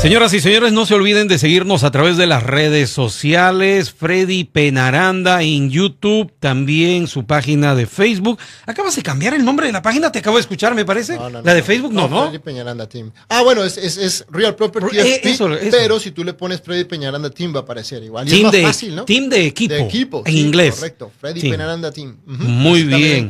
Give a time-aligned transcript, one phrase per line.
[0.00, 4.44] Señoras y señores, no se olviden de seguirnos a través de las redes sociales, Freddy
[4.44, 8.38] Penaranda en YouTube, también su página de Facebook.
[8.64, 11.16] Acabas de cambiar el nombre de la página, te acabo de escuchar, me parece.
[11.16, 11.66] No, no, la de no.
[11.66, 12.26] Facebook, no, ¿no?
[12.28, 13.10] Freddy Peñaranda Team.
[13.28, 15.76] Ah, bueno, es, es, es Real Property Eh, FP, eso, eso.
[15.76, 18.28] pero si tú le pones Freddy Peñaranda Team va a aparecer igual.
[18.28, 19.04] Y Team es más de, fácil, ¿no?
[19.04, 19.74] team de equipo.
[19.74, 20.22] De equipo.
[20.26, 20.76] En sí, inglés.
[20.76, 21.10] Correcto.
[21.20, 21.50] Freddy Sí.
[21.50, 22.18] Peñaranda Team.
[22.24, 22.36] Ujú.
[22.44, 23.28] Muy Así también lo bien.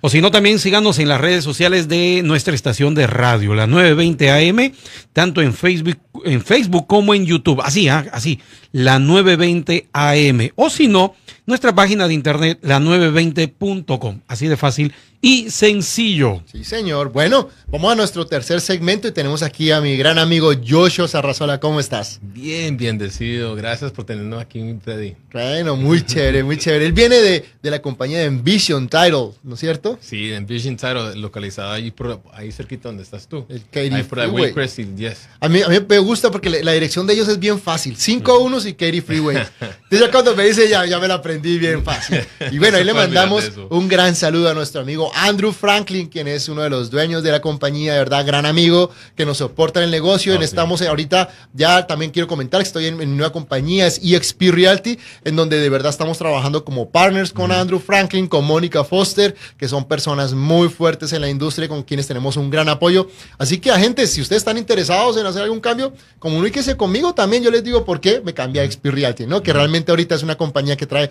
[0.00, 3.66] O si no, también síganos en las redes sociales de nuestra estación de radio, la
[3.66, 4.72] 920 AM,
[5.12, 7.60] tanto en Facebook, en Facebook como en YouTube.
[7.62, 8.38] Así, ah, así,
[8.70, 10.50] la 920 AM.
[10.54, 11.14] O si no,
[11.48, 14.20] nuestra página de internet, la 920.com.
[14.28, 16.42] Así de fácil y sencillo.
[16.46, 17.10] Sí, señor.
[17.10, 21.58] Bueno, vamos a nuestro tercer segmento y tenemos aquí a mi gran amigo Joshua Sarrazola.
[21.58, 22.20] ¿Cómo estás?
[22.22, 23.56] Bien, bien decidido.
[23.56, 25.16] Gracias por tenernos aquí, Freddy.
[25.32, 26.86] Bueno, muy chévere, muy chévere.
[26.86, 29.98] Él viene de, de la compañía de Envision Title, ¿no es cierto?
[30.00, 33.44] Sí, en Vision Title, localizada ahí, por, ahí cerquita donde estás tú.
[33.48, 34.44] El Katy Ahí por ahí, Freeway.
[34.44, 35.28] Waycrest y 10.
[35.40, 37.96] A mí, a mí me gusta porque la la dirección de ellos es bien fácil.
[37.96, 39.36] 5 unos y Katy Freeway.
[39.38, 42.24] Entonces ya cuando me dice ya, ya me la aprendí bien fácil.
[42.50, 46.48] Y bueno, ahí le mandamos un gran saludo a nuestro amigo Andrew Franklin, quien es
[46.48, 49.84] uno de los dueños de la compañía, de verdad, gran amigo, que nos soporta en
[49.84, 50.36] el negocio.
[50.36, 50.44] Sí.
[50.44, 54.98] Estamos ahorita, ya también quiero comentar que estoy en, en nueva compañía, es EXP Realty,
[55.24, 59.68] en donde de verdad estamos trabajando como partners con Andrew Franklin, con Mónica Foster, que
[59.68, 63.08] son personas muy fuertes en la industria, con quienes tenemos un gran apoyo.
[63.36, 67.42] Así que, agentes, si ustedes están interesados en hacer algún cambio, comuníquese conmigo también.
[67.42, 69.42] Yo les digo por qué me cambié a XP Realty, ¿no?
[69.42, 71.10] Que realmente ahorita es una compañía que trae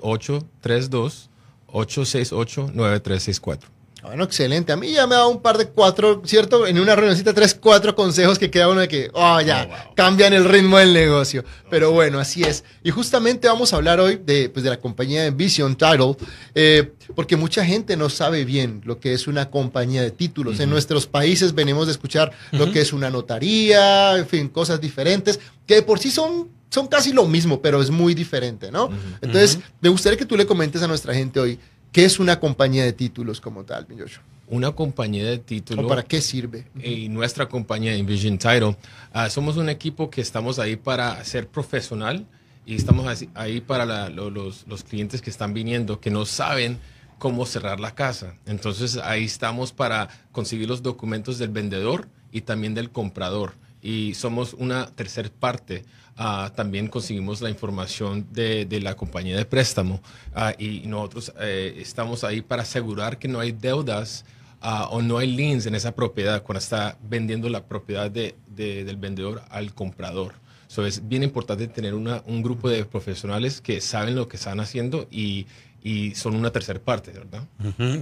[1.74, 3.60] 832-868-9364.
[4.04, 4.74] Bueno, excelente.
[4.74, 6.68] A mí ya me ha dado un par de cuatro, ¿cierto?
[6.68, 9.96] En una reunioncita, tres, cuatro consejos que queda uno de que, oh, ya, Oh, wow.
[9.96, 11.46] cambian el ritmo del negocio.
[11.70, 12.66] Pero bueno, así es.
[12.84, 16.18] Y justamente vamos a hablar hoy de, pues, de la compañía de Vision Title,
[16.54, 20.60] eh, porque mucha gente no sabe bien lo que es una compañía de títulos.
[20.60, 25.40] En nuestros países venimos de escuchar lo que es una notaría, en fin, cosas diferentes,
[25.66, 28.90] que de por sí son son casi lo mismo, pero es muy diferente, ¿no?
[29.22, 31.60] Entonces, me gustaría que tú le comentes a nuestra gente hoy
[31.92, 34.24] qué es una compañía de títulos como tal, mi Joshua.
[34.48, 35.84] Una compañía de título.
[35.86, 36.66] ¿O para qué sirve?
[36.84, 38.76] y nuestra compañía Envision Title,
[39.14, 42.26] ah, somos un equipo que estamos ahí para ser profesional
[42.66, 46.80] y estamos ahí para la- lo- los, los clientes que están viniendo que no saben
[47.20, 48.34] cómo cerrar la casa.
[48.48, 53.54] Entonces ahí estamos para conseguir los documentos del vendedor y también del comprador.
[53.84, 55.84] Y somos una tercer parte.
[56.16, 60.00] Ah, también conseguimos la información de, de la compañía de préstamo
[60.34, 64.24] Ah, y nosotros eh, estamos ahí para asegurar que no hay deudas
[64.62, 68.84] ah, o no hay liens en esa propiedad cuando está vendiendo la propiedad de- de-
[68.86, 70.36] del vendedor al comprador.
[70.68, 74.60] So, es bien importante tener una- un grupo de profesionales que saben lo que están
[74.60, 75.48] haciendo y,
[75.84, 77.44] y son una tercera parte, ¿verdad?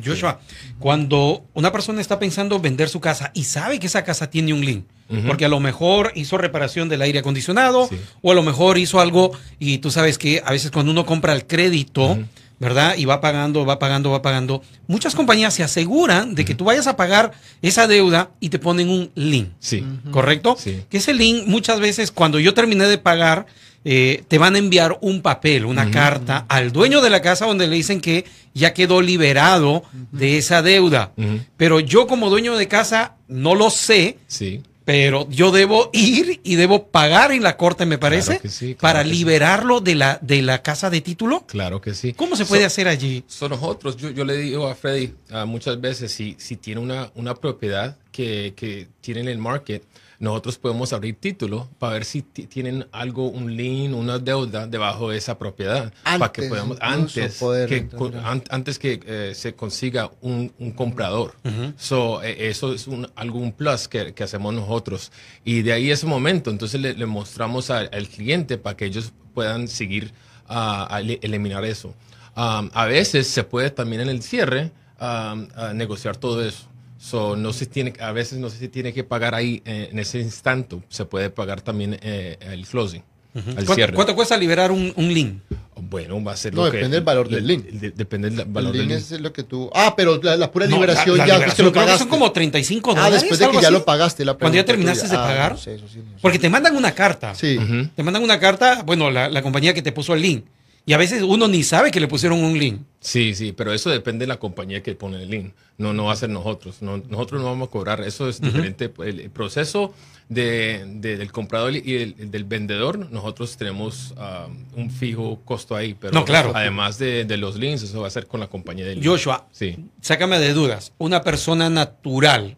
[0.05, 0.39] Joshua,
[0.79, 4.63] cuando una persona está pensando vender su casa y sabe que esa casa tiene un
[4.63, 4.85] link,
[5.27, 7.97] porque a lo mejor hizo reparación del aire acondicionado Sí.
[8.21, 11.33] o a lo mejor hizo algo y tú sabes que a veces cuando uno compra
[11.33, 12.17] el crédito.
[12.59, 12.93] ¿verdad?
[12.95, 16.85] Y va pagando, va pagando, va pagando, muchas compañías se aseguran de que tú vayas
[16.85, 17.31] a pagar
[17.63, 19.47] esa deuda y te ponen un link.
[19.57, 19.83] Sí.
[20.11, 20.55] ¿Correcto?
[20.59, 20.83] Sí.
[20.87, 23.47] Que ese link muchas veces cuando yo terminé de pagar,
[23.83, 27.67] eh, te van a enviar un papel, una carta al dueño de la casa donde
[27.67, 31.13] le dicen que ya quedó liberado de esa deuda.
[31.57, 34.61] Pero yo como dueño de casa no lo sé, Sí.
[34.83, 39.03] Pero yo debo ir y debo pagar en la corte, me parece, sí, claro para
[39.03, 39.11] sí.
[39.11, 41.45] liberarlo de la, de la casa de título.
[41.45, 42.13] Claro que sí.
[42.13, 43.23] ¿Cómo se puede So- hacer allí?
[43.27, 47.11] Son nosotros, yo, yo le digo a Freddy ah, muchas veces, si, si tiene una,
[47.13, 49.83] una propiedad que, que tiene en el market,
[50.21, 55.09] nosotros podemos abrir título para ver si ti- tienen algo, un lien, una deuda debajo
[55.09, 55.91] de esa propiedad.
[56.19, 57.75] para que Antes podamos, antes poder que,
[58.23, 61.35] an- antes que eh, se consiga un, un comprador.
[61.77, 65.11] so, eh, eso es un, algo, un plus que, que hacemos nosotros.
[65.43, 69.11] Y de ahí ese momento, entonces le, le mostramos a- al cliente para que ellos
[69.33, 70.13] puedan seguir
[70.47, 71.95] ah, a eliminar eso.
[72.37, 74.71] Um, a veces se puede también en el cierre
[75.01, 76.63] um, a negociar todo eso.
[77.03, 80.19] So, no se tiene, a veces no se tiene que pagar ahí eh, en ese
[80.19, 80.77] instante.
[80.89, 83.01] Se puede pagar también eh, el closing,
[83.33, 83.93] el ¿Cuánto, cierre.
[83.95, 85.39] cuánto cuesta liberar un, un link?
[85.77, 86.77] Bueno, va a ser No, lo que...
[86.77, 87.63] depende del valor del link.
[87.65, 89.11] de- depende del El valor del link link.
[89.11, 89.67] es lo que tú.
[89.73, 91.99] Ah, pero la, la pura No, liberación la- la ya liberación que lo pagaste.
[91.99, 93.21] son como 35 Ah, dólares.
[93.21, 93.71] después de que ya así.
[93.73, 94.23] lo pagaste.
[94.23, 95.17] La Cuando ya terminaste tuya.
[95.17, 95.51] de Ah, pagar.
[95.53, 96.17] no sé, eso sí, no sé.
[96.21, 97.33] Porque te mandan una carta.
[97.33, 97.57] Sí.
[97.57, 97.87] Ujú.
[97.95, 100.45] Te mandan una carta, bueno, la, la compañía que te puso el link.
[100.85, 102.81] Y a veces uno ni sabe que le pusieron un link.
[102.99, 105.53] Sí, sí, pero eso depende de la compañía que pone el link.
[105.77, 106.81] No, no va a ser nosotros.
[106.81, 108.01] No, nosotros no vamos a cobrar.
[108.01, 108.91] Eso es diferente.
[108.99, 109.93] El, el proceso
[110.27, 115.75] de, de- del comprador y el, el del vendedor, nosotros tenemos ah, un fijo costo
[115.75, 115.93] ahí.
[115.93, 116.51] Pero No, claro.
[116.55, 119.07] Además de, de los links, eso va a ser con la compañía del link.
[119.07, 119.77] Joshua, Sí.
[120.01, 120.93] sácame de dudas.
[120.97, 122.57] Una persona natural.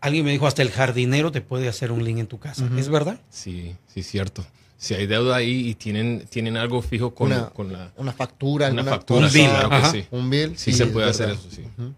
[0.00, 2.68] Alguien me dijo, hasta el jardinero te puede hacer un link en tu casa.
[2.76, 3.18] ¿Es verdad?
[3.30, 4.44] Sí, sí, cierto.
[4.84, 8.68] Si hay deuda ahí y tienen, tienen algo fijo con, Una, con la una factura,
[8.70, 10.06] una factura, Un bill, claro que sí.
[10.10, 10.58] Un bill.
[10.58, 11.42] Sí, se es puede hacer verdad.
[11.42, 11.62] eso, sí.
[11.62, 11.94] Ujú.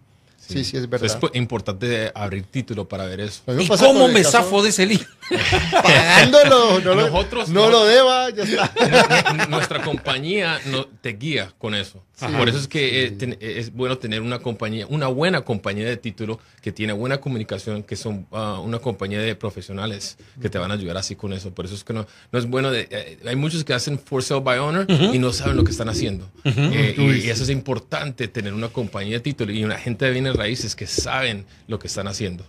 [0.48, 1.06] Sí, sí, es verdad.
[1.06, 3.42] Es importante abrir título para ver eso.
[3.58, 5.02] ¿Y cómo me caso- zafo de ese link?
[5.82, 6.80] Pagándolo.
[6.80, 7.70] No, lo, Nosotros no no.
[7.70, 9.46] lo deba, ya está.
[9.48, 12.02] Nuestra compañía no, te guía con eso.
[12.38, 15.84] Por eso es que eh, ten- eh, es bueno tener una compañía, una buena compañía
[15.86, 20.56] de título que tiene buena comunicación, que son ah, una compañía de profesionales que te
[20.56, 21.52] van a ayudar así con eso.
[21.52, 22.70] Por eso es que no, no es bueno.
[22.70, 25.72] De, eh, hay muchos que hacen for sale by owner y no saben lo que
[25.72, 26.30] están haciendo.
[26.44, 30.12] Eh, y, y eso es importante, tener una compañía de título y una gente de
[30.12, 32.44] bienes raíces que saben lo que están haciendo.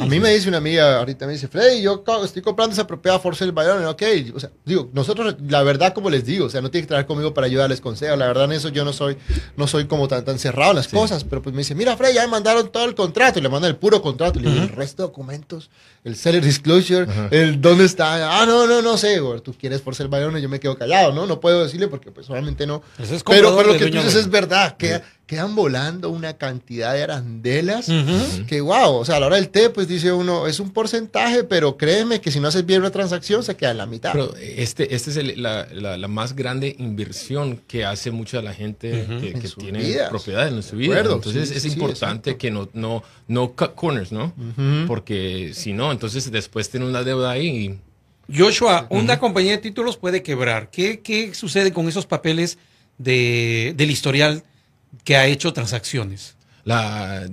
[0.00, 3.20] A mí me dice una amiga ahorita, me dice, Freddy, yo estoy comprando esa propiedad
[3.20, 4.02] for sale by owner, ok.
[4.34, 7.06] O sea, digo, nosotros, la verdad, como les digo, o sea, no tiene que trabajar
[7.08, 8.16] conmigo para ayudarles consejos.
[8.16, 9.16] La verdad, en eso yo no soy,
[9.56, 12.14] no soy como tan, tan cerrado en las cosas, pero pues me dice, mira, Freddy,
[12.14, 14.62] ya me mandaron todo el contrato, y le mandan el puro contrato, y le digo,
[14.62, 15.68] el resto de documentos,
[16.04, 19.96] el seller disclosure, el dónde está, ah, no, no, no sé, güey, tú quieres for
[19.96, 21.26] sale by owner, yo me quedo callado, ¿no?
[21.26, 22.82] No puedo decirle porque pues obviamente no.
[22.98, 27.02] Es Pero, pero lo que tú dices es verdad, queda- quedan volando una cantidad de
[27.02, 28.46] arandelas Ujú.
[28.46, 31.42] que wow, o sea, a la hora del té, pues dice uno, es un porcentaje,
[31.42, 34.12] pero créeme que si no haces bien una transacción se queda en la mitad.
[34.12, 38.54] Pero este, este es el- la, la- la más grande inversión que hace mucha la
[38.54, 38.90] gente
[39.20, 40.08] que, tiene vida.
[40.10, 41.00] propiedades en su vida.
[41.00, 42.38] Entonces sí, es sí, importante exacto.
[42.38, 44.32] que no, no, no cut corners, ¿no?
[44.86, 47.80] Porque si no, entonces después tiene una deuda ahí y
[48.38, 50.70] Joshua, una compañía de títulos puede quebrar.
[50.70, 52.58] ¿Qué, qué sucede con esos papeles
[52.98, 54.42] de, del historial
[55.04, 56.34] que ha hecho transacciones?
[56.64, 57.28] la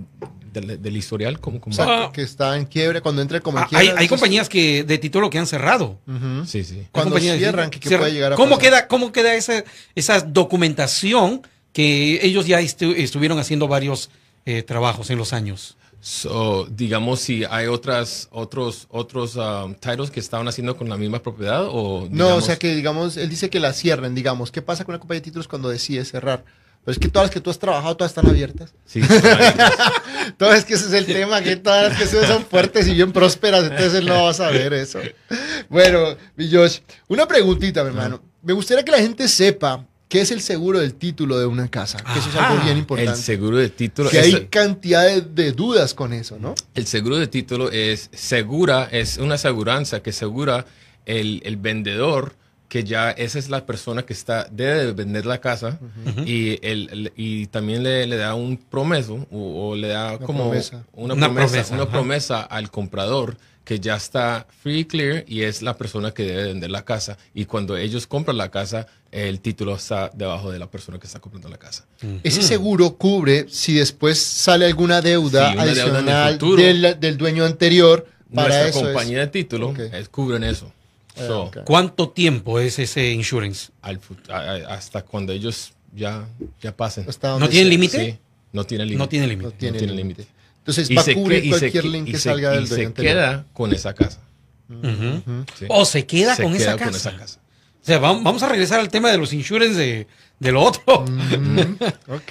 [0.54, 3.66] del, del historial, como, como O sea, que está en quiebre, cuando entre como en
[3.66, 3.94] quiebra.
[3.94, 5.98] hay, hay compañías que de título que han cerrado.
[6.06, 6.46] Ujú.
[6.46, 6.78] Sí, sí.
[6.82, 8.00] Hay Cuando cierran, título ¿qué cierran.
[8.04, 8.62] puede llegar a ¿Cómo pasar?
[8.64, 9.64] queda, cómo queda esa,
[9.96, 14.12] esa documentación que ellos ya estu- estuvieron haciendo varios
[14.46, 15.76] eh, trabajos en los años?
[16.00, 21.24] So, digamos si hay otras otros otros um, titles que estaban haciendo con la misma
[21.24, 24.52] propiedad o No, o digamos- sea que digamos, él dice que la cierren, digamos.
[24.52, 26.44] ¿Qué pasa con una compañía de títulos cuando decide cerrar?
[26.86, 28.74] Pero es que todas las que tú has trabajado, todas están abiertas.
[28.86, 29.22] Sí, son-
[30.38, 33.12] Todo es que ese es el tema, que todas las que son fuertes y bien
[33.12, 35.00] prósperas, entonces él no va a saber eso.
[35.70, 38.22] Bueno, mi Josh, una preguntita, mi hermano.
[38.42, 41.98] Me gustaría que la gente sepa qué es el seguro del título de una casa,
[42.00, 43.16] que eso es algo bien el importante.
[43.22, 46.54] seguro de título Que hay cantidad de, de dudas con eso, ¿no?
[46.76, 50.66] El seguro de título es segura, es una aseguranza que asegura
[51.06, 52.36] el, el vendedor
[52.74, 55.78] que ya esa es la persona que está debe de vender la casa
[56.26, 60.26] y, el, el- y también le, le da un promeso o, o le da Una
[60.26, 60.84] como promesa.
[60.94, 65.62] una, Una promesa, promesa, una promesa al comprador que ya está free clear y es
[65.62, 69.76] la persona que debe vender la casa y cuando ellos compran la casa el título
[69.76, 71.86] está debajo de la persona que está comprando la casa.
[72.24, 76.64] Ese seguro cubre si después sale alguna deuda Sí, adicional futuro.
[76.64, 78.08] del, del dueño anterior.
[78.34, 79.80] Para Nuestra eso es- compañía de título Ok.
[79.80, 80.72] es- cubren eso.
[81.16, 81.58] Ah, So, ok.
[81.66, 83.72] ¿Cuánto tiempo es ese insurance?
[83.82, 84.40] al fut- a-
[84.72, 86.26] a- hasta cuando ellos ya,
[86.62, 87.06] ya pasen.
[87.08, 87.70] hasta ¿No donde tiene sea.
[87.72, 88.06] límite?
[88.14, 88.18] Sí,
[88.52, 88.98] no tiene límite.
[89.00, 89.46] No tiene límite.
[89.46, 89.96] No tiene límite.
[89.96, 90.28] límite.
[90.60, 93.46] Entonces Y va a se, cubrir cualquier link que se- salga del dueño se queda
[93.54, 94.20] con esa casa.
[95.60, 95.66] Sí.
[95.70, 96.78] O se queda Se con queda esa
[97.18, 97.40] casa.
[97.82, 100.08] O sea, vam- vamos a regresar al tema de los insurance de,
[100.40, 101.04] de lo otro.
[101.06, 101.76] Mm.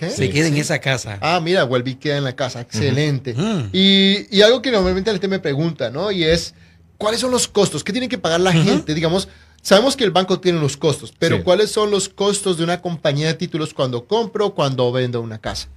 [0.10, 1.18] Se queda en esa casa.
[1.20, 2.62] Ah, mira, vuelve y queda en la casa.
[2.62, 3.32] Excelente.
[3.32, 3.68] Ujú.
[3.72, 6.10] y, y algo que normalmente la gente me pregunta, ¿no?
[6.10, 6.54] Y es,
[7.02, 7.82] ¿cuáles son los costos?
[7.85, 8.94] ¿Qué tiene que pagar la gente?
[8.94, 9.28] Digamos,
[9.61, 11.42] sabemos que el banco tiene los costos, pero Sí.
[11.42, 15.38] ¿cuáles son los costos de una compañía de títulos cuando compro o cuando vendo una
[15.38, 15.68] casa?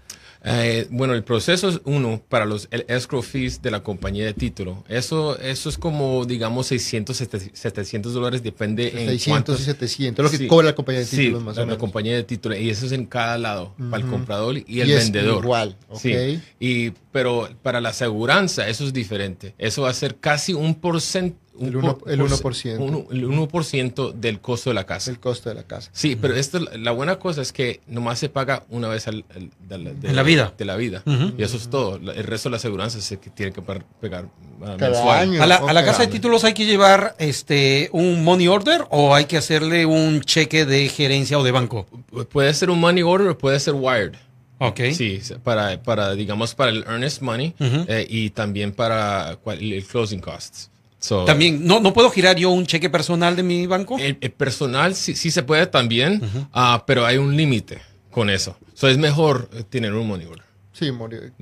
[0.48, 4.34] Eh, bueno, el proceso es uno para los el escrow fees de la compañía de
[4.36, 4.84] título.
[4.88, 7.18] Eso, eso es como, digamos, 600,
[7.54, 10.48] 700 dólares, depende en 600 cuántos- y 700, lo que Sí.
[10.48, 11.80] cobra la compañía de Sí, títulos más la, o la menos.
[11.80, 12.56] compañía de título.
[12.56, 15.44] Y eso es en cada lado, para el comprador y el Y es vendedor.
[15.44, 16.00] igual, ok.
[16.00, 16.40] Sí.
[16.60, 19.56] Y, pero para la aseguranza, eso es diferente.
[19.58, 21.44] Eso va a ser casi un porcentaje.
[21.60, 23.08] El uno- el 1%.
[23.12, 25.10] el 1% del costo de la casa.
[25.12, 25.90] El costo de la casa.
[25.94, 29.50] Sí, pero esto, la buena cosa es que nomás se paga una vez al, al-
[29.68, 30.54] de, la- de En la vida.
[30.58, 31.04] De la vida.
[31.38, 31.96] Y eso es todo.
[31.98, 33.62] El resto de la aseguranza se que tiene que
[34.02, 34.26] pegar
[34.64, 35.42] ah, Cada año.
[35.42, 35.86] A la, a la Ok.
[35.86, 40.22] casa de títulos hay que llevar este un money order o hay que hacerle un
[40.22, 41.86] cheque de gerencia o de banco.
[42.32, 44.14] Puede ser un money order o puede ser wired.
[44.58, 44.80] Ok.
[44.94, 50.22] Sí, para, para, digamos, para el earnest money eh, y también para cual- el closing
[50.22, 50.72] costs.
[51.00, 53.98] So, También, no, no puedo girar yo un cheque personal de mi banco.
[54.00, 56.22] El, el personal sí, sí se puede también,
[56.54, 58.58] ah, pero hay un límite con eso.
[58.74, 60.46] So, es mejor eh, tener un money order.
[60.74, 60.92] Sí.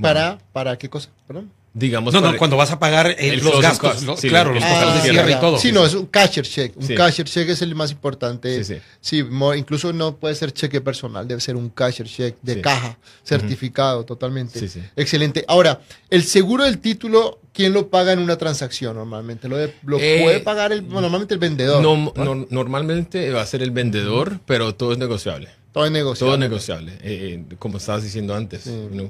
[0.02, 1.10] ¿Para, ¿Para qué cosa?
[1.28, 1.52] Perdón.
[1.76, 4.54] Digamos, no, no, cuando vas a pagar eh, el los gastos, cost, los- sí, claro,
[4.54, 5.58] los costos de cierre y todo.
[5.58, 6.78] Sí, no, es un cashier check.
[6.78, 6.94] Un Sí.
[6.94, 8.64] cashier check es el más importante.
[8.64, 9.24] Sí, sí.
[9.58, 12.62] Incluso no puede ser cheque personal, debe ser un cashier check de Sí.
[12.62, 14.60] caja, certificado totalmente.
[14.60, 14.82] Sí, sí.
[14.96, 15.44] Excelente.
[15.48, 19.50] Ahora, el seguro del título, ¿quién lo paga en una transacción normalmente?
[19.50, 21.82] ¿Lo, de- lo Eh, puede pagar el, bueno, normalmente el vendedor?
[21.82, 25.50] No, no- normalmente va a ser el vendedor, pero todo es negociable.
[25.72, 26.28] Todo es negocio.
[26.28, 28.62] Todo es negociable, eh, como estabas diciendo antes.
[28.62, 29.10] Sí.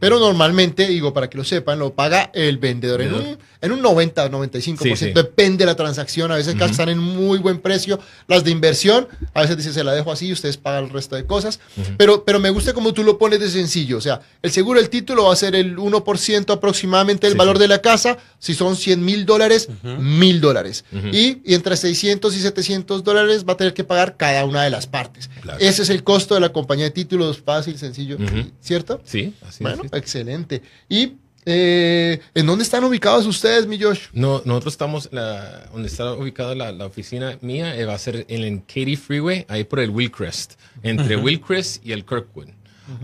[0.00, 3.82] Pero normalmente, digo, para que lo sepan, lo paga el vendedor en un, en un
[3.82, 4.78] 90 o 95%.
[4.82, 5.12] Sí, sí.
[5.12, 6.32] Depende de la transacción.
[6.32, 6.64] A veces Ujú.
[6.64, 7.98] están en muy buen precio.
[8.26, 11.16] Las de inversión, a veces dice, se la dejo así y ustedes pagan el resto
[11.16, 11.60] de cosas.
[11.98, 13.98] pero, pero me gusta como tú lo pones de sencillo.
[13.98, 17.58] O sea, el seguro del título va a ser el 1% aproximadamente del Sí, valor
[17.58, 18.16] de la casa.
[18.38, 20.84] Si son 100 mil dólares, mil dólares.
[21.12, 24.70] Y, y entre 600 y 700 dólares va a tener que pagar cada una de
[24.70, 25.28] las partes.
[25.42, 25.58] Claro.
[25.60, 27.40] Ese es el costo de la compañía de títulos.
[27.44, 28.16] Fácil, sencillo.
[28.60, 29.00] ¿Cierto?
[29.04, 29.92] Sí, así Bueno, es.
[29.92, 30.62] excelente.
[30.88, 31.12] ¿Y
[31.50, 34.06] eh, en dónde están ubicados ustedes, mi Josh?
[34.12, 38.24] No, nosotros estamos, la, donde está ubicada la, la oficina mía, eh, va a ser
[38.28, 42.48] en el Katy Freeway, ahí por el Willcrest, entre Willcrest y el Kirkwood.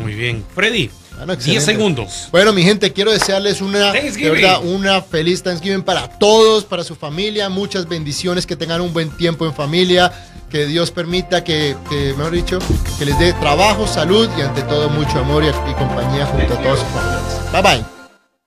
[0.00, 0.42] Muy bien.
[0.54, 0.88] Freddy,
[1.20, 1.72] Ah, no, 10 excelente.
[1.72, 2.28] segundos.
[2.32, 6.96] Bueno, mi gente, quiero desearles una, de verdad, una feliz Thanksgiving para todos, para su
[6.96, 10.10] familia, muchas bendiciones, que tengan un buen tiempo en familia,
[10.48, 12.58] que Dios permita que, que, mejor dicho,
[12.98, 16.62] que les dé trabajo, salud y ante todo mucho amor y, y compañía junto a
[16.62, 17.52] todos sus familiares.
[17.52, 17.84] Bye bye.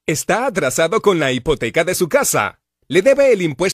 [0.08, 2.60] Está atrasado con la hipoteca de su casa.
[2.88, 3.72] Le debe el impuesto.